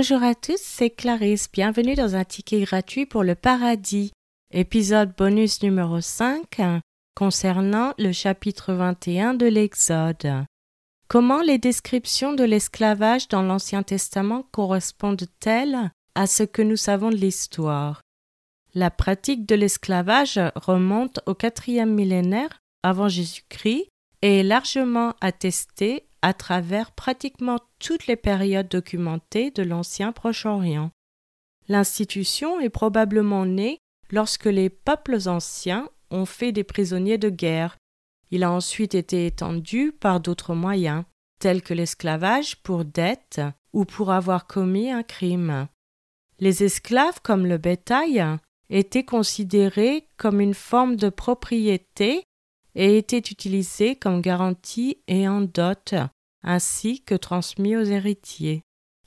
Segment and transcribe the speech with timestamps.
[0.00, 1.50] Bonjour à tous, c'est Clarisse.
[1.50, 4.12] Bienvenue dans un ticket gratuit pour le paradis,
[4.52, 6.60] épisode bonus numéro 5
[7.16, 10.44] concernant le chapitre 21 de l'Exode.
[11.08, 17.16] Comment les descriptions de l'esclavage dans l'Ancien Testament correspondent-elles à ce que nous savons de
[17.16, 18.00] l'histoire?
[18.74, 23.88] La pratique de l'esclavage remonte au quatrième millénaire avant Jésus-Christ
[24.22, 30.90] et est largement attestée à travers pratiquement toutes les périodes documentées de l'ancien Proche-Orient.
[31.68, 33.78] L'institution est probablement née
[34.10, 37.76] lorsque les peuples anciens ont fait des prisonniers de guerre.
[38.30, 41.04] Il a ensuite été étendu par d'autres moyens,
[41.40, 43.40] tels que l'esclavage pour dette
[43.72, 45.68] ou pour avoir commis un crime.
[46.40, 48.24] Les esclaves, comme le bétail,
[48.70, 52.24] étaient considérés comme une forme de propriété
[52.78, 55.94] et étaient utilisés comme garantie et en dot,
[56.44, 58.62] ainsi que transmis aux héritiers.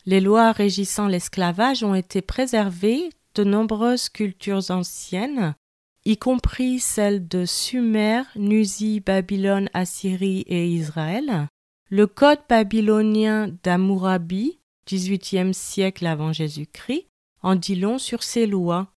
[0.06, 5.56] Les lois régissant l'esclavage ont été préservées de nombreuses cultures anciennes,
[6.04, 11.48] y compris celles de Sumer, Nuzi, Babylone, Assyrie et Israël.
[11.90, 17.08] Le code babylonien d'Amourabi, XVIIIe siècle avant Jésus-Christ,
[17.42, 18.92] en dit long sur ces lois.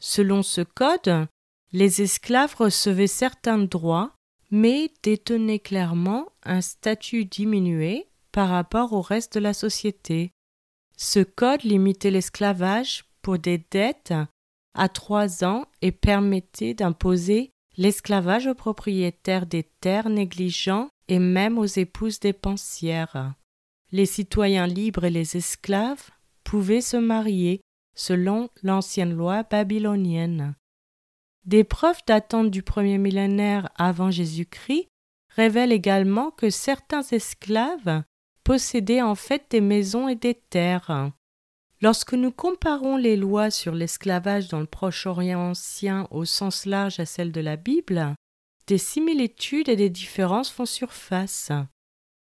[0.00, 1.28] Selon ce code,
[1.72, 4.14] les esclaves recevaient certains droits,
[4.50, 10.32] mais détenaient clairement un statut diminué par rapport au reste de la société.
[10.96, 14.14] Ce code limitait l'esclavage pour des dettes
[14.74, 21.66] à trois ans et permettait d'imposer l'esclavage aux propriétaires des terres négligents et même aux
[21.66, 23.34] épouses dépensières.
[23.90, 26.10] Les citoyens libres et les esclaves
[26.44, 27.60] pouvaient se marier
[27.94, 30.54] selon l'ancienne loi babylonienne.
[31.44, 34.88] Des preuves datant du premier millénaire avant Jésus-Christ
[35.28, 38.02] révèlent également que certains esclaves
[38.44, 41.10] possédaient en fait des maisons et des terres.
[41.80, 47.06] Lorsque nous comparons les lois sur l'esclavage dans le Proche-Orient ancien au sens large à
[47.06, 48.14] celles de la Bible,
[48.68, 51.50] des similitudes et des différences font surface.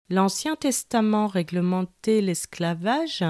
[0.10, 3.24] L'Ancien Testament réglementait l'esclavage,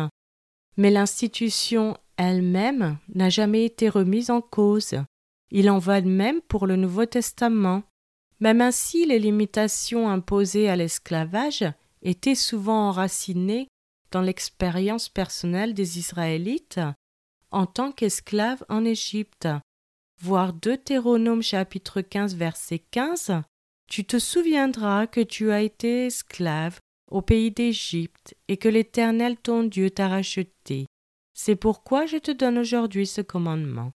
[0.78, 4.96] mais l'institution elle-même n'a jamais été remise en cause.
[5.56, 7.84] Il en va de même pour le Nouveau Testament.
[8.40, 11.64] Même ainsi, les limitations imposées à l'esclavage
[12.02, 13.68] étaient souvent enracinées
[14.10, 16.80] dans l'expérience personnelle des Israélites
[17.52, 19.48] en tant qu'esclaves en Égypte.
[20.20, 23.44] Voir Deutéronome chapitre 15 verset 15
[23.88, 26.80] Tu te souviendras que tu as été esclave
[27.12, 30.88] au pays d'Égypte et que l'Éternel ton Dieu t'a racheté.
[31.36, 33.92] C'est pourquoi je te donne aujourd'hui ce commandement.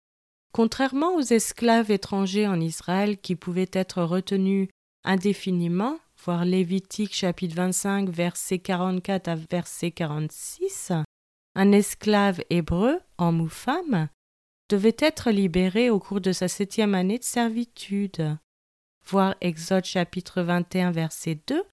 [0.56, 4.70] Contrairement aux esclaves étrangers en Israël qui pouvaient être retenus
[5.04, 10.94] indéfiniment, voir Lévitique chapitre 25 verset 44 à verset 46,
[11.56, 14.08] un esclave hébreu, homme ou femme,
[14.70, 18.38] devait être libéré au cours de sa septième année de servitude.
[19.06, 21.66] Voir Exode chapitre 21 verset 2,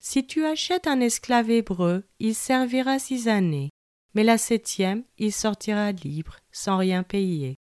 [0.00, 3.70] Si tu achètes un esclave hébreu, il servira six années,
[4.14, 7.54] mais la septième, il sortira libre, sans rien payer.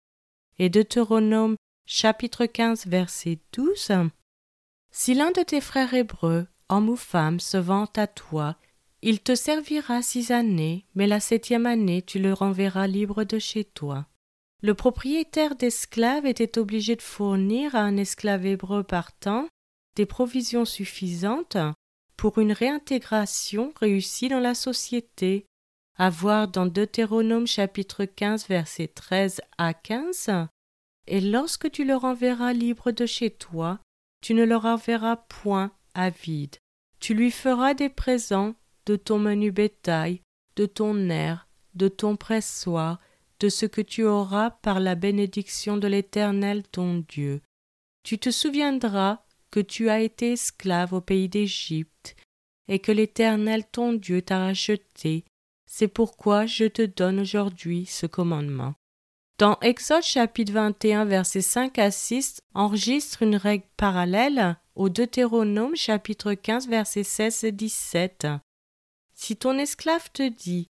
[0.60, 3.92] Et Deutéronome chapitre 15 verset 12,
[4.92, 8.58] si l'un de tes frères hébreux, homme ou femme, se vend à toi,
[9.02, 13.64] il te servira six années, mais la septième année tu le renverras libre de chez
[13.64, 14.06] toi.
[14.62, 19.48] Le propriétaire d'esclaves était obligé de fournir à un esclave hébreu partant
[19.96, 21.58] des provisions suffisantes
[22.16, 25.46] pour une réintégration réussie dans la société,
[26.02, 30.32] à voir dans Deutéronome chapitre 15 versets 13 à 15.
[31.06, 33.80] Et lorsque tu le renverras libre de chez toi,
[34.20, 36.56] tu ne le reverras point à vide.
[37.00, 38.56] Tu lui feras des présents
[38.88, 40.22] de ton menu bétail,
[40.56, 43.00] de ton air, de ton pressoir,
[43.40, 47.42] de ce que tu auras par la bénédiction de l'Éternel ton Dieu.
[48.02, 49.22] Tu te souviendras
[49.52, 52.16] que tu as été esclave au pays d'Égypte,
[52.68, 55.26] et que l'Éternel ton Dieu t'a racheté.
[55.74, 58.74] C'est pourquoi je te donne aujourd'hui ce commandement.
[59.38, 66.34] Dans Exode chapitre 21 versets 5 à 6 enregistre une règle parallèle au Deutéronome chapitre
[66.34, 68.28] 15 versets 16 et 17.
[69.14, 70.68] Si ton esclave te dit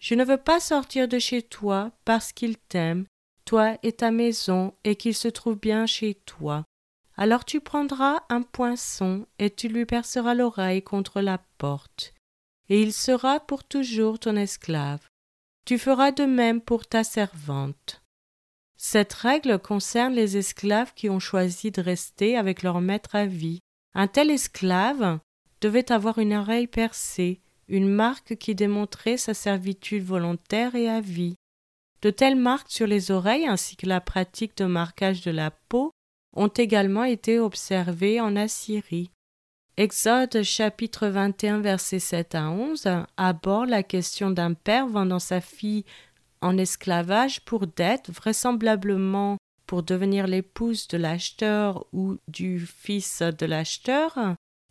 [0.00, 3.06] Je ne veux pas sortir de chez toi parce qu'il t'aime,
[3.44, 6.64] toi et ta maison, et qu'il se trouve bien chez toi,
[7.16, 12.12] alors tu prendras un poinçon et tu lui perceras l'oreille contre la porte,
[12.68, 15.06] et il sera pour toujours ton esclave.
[15.64, 18.02] Tu feras de même pour ta servante.
[18.76, 23.60] Cette règle concerne les esclaves qui ont choisi de rester avec leur maître à vie.
[23.94, 25.20] Un tel esclave
[25.60, 27.42] devait avoir une oreille percée
[27.72, 31.36] une marque qui démontrait sa servitude volontaire et à vie.
[32.02, 35.90] De telles marques sur les oreilles ainsi que la pratique de marquage de la peau
[36.34, 39.10] ont également été observées en Assyrie.
[39.78, 42.86] Exode chapitre 21 versets 7 à 11
[43.16, 45.86] aborde la question d'un père vendant sa fille
[46.42, 54.18] en esclavage pour dette, vraisemblablement pour devenir l'épouse de l'acheteur ou du fils de l'acheteur,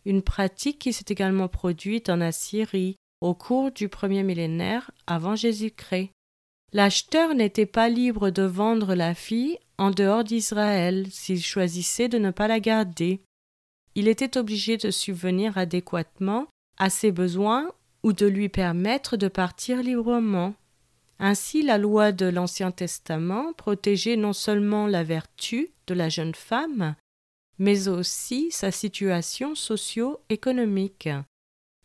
[0.04, 6.10] une pratique qui s'est également produite en Assyrie au cours du premier millénaire avant Jésus-Christ.
[6.72, 12.30] L'acheteur n'était pas libre de vendre la fille en dehors d'Israël s'il choisissait de ne
[12.30, 13.20] pas la garder.
[13.94, 16.46] Il était obligé de subvenir adéquatement
[16.78, 17.70] à ses besoins
[18.02, 20.54] ou de lui permettre de partir librement.
[21.18, 26.96] Ainsi, la loi de l'Ancien Testament protégeait non seulement la vertu de la jeune femme,
[27.58, 31.08] mais aussi sa situation socio-économique.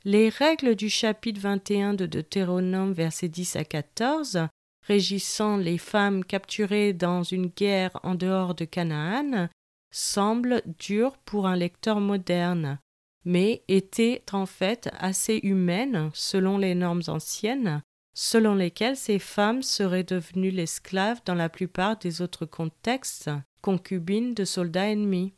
[0.05, 4.47] Les règles du chapitre 21 de Deutéronome versets 10 à 14
[4.87, 9.49] régissant les femmes capturées dans une guerre en dehors de Canaan
[9.91, 12.79] semblent dures pour un lecteur moderne,
[13.25, 17.81] mais étaient en fait assez humaines selon les normes anciennes
[18.19, 23.29] selon lesquelles ces femmes seraient devenues l'esclave dans la plupart des autres contextes,
[23.61, 25.35] concubines de soldats ennemis.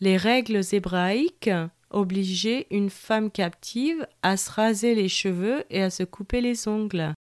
[0.00, 1.48] Les règles hébraïques
[1.90, 7.14] obligeaient une femme captive à se raser les cheveux et à se couper les ongles,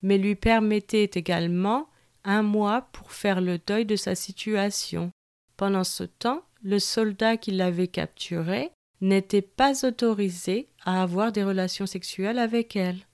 [0.00, 1.88] mais lui permettaient également
[2.22, 5.10] un mois pour faire le deuil de sa situation.
[5.56, 8.70] Pendant ce temps, le soldat qui l'avait capturée
[9.00, 13.06] n'était pas autorisé à avoir des relations sexuelles avec elle.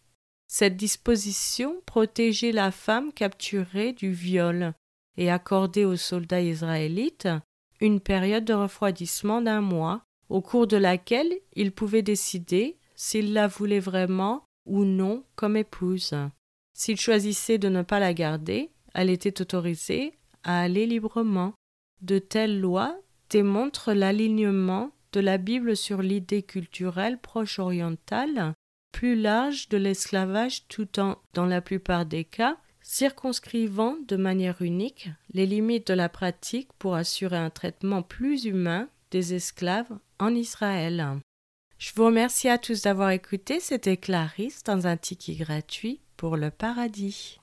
[0.48, 4.74] Cette disposition protégeait la femme capturée du viol
[5.16, 7.28] et accordait aux soldats israélites
[7.80, 13.48] une période de refroidissement d'un mois, au cours de laquelle ils pouvaient décider s'ils la
[13.48, 16.14] voulaient vraiment ou non comme épouse.
[16.74, 21.54] S'ils choisissaient de ne pas la garder, elle était autorisée à aller librement.
[22.02, 22.98] De telles lois
[23.30, 28.54] démontrent l'alignement de la Bible sur l'idée culturelle proche orientale
[28.92, 35.10] plus large de l'esclavage tout en, dans la plupart des cas, circonscrivant de manière unique
[35.32, 41.06] les limites de la pratique pour assurer un traitement plus humain des esclaves en Israël.
[41.78, 46.50] Je vous remercie à tous d'avoir écouté, c'était Clarisse dans un ticket gratuit pour le
[46.50, 47.40] paradis.